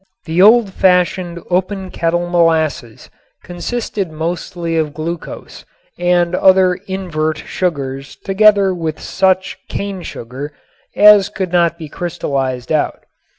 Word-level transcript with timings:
The 0.25 0.41
old 0.41 0.73
fashioned 0.73 1.39
open 1.51 1.91
kettle 1.91 2.27
molasses 2.27 3.11
consisted 3.43 4.09
mostly 4.09 4.75
of 4.75 4.95
glucose 4.95 5.63
and 5.95 6.33
other 6.33 6.73
invert 6.87 7.37
sugars 7.37 8.15
together 8.15 8.73
with 8.73 8.99
such 8.99 9.59
cane 9.69 10.01
sugar 10.01 10.53
as 10.95 11.29
could 11.29 11.51
not 11.51 11.77
be 11.77 11.87
crystallized 11.87 12.71
out. 12.71 13.03